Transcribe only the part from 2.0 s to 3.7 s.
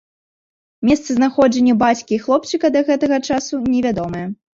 і хлопчыка да гэтага часу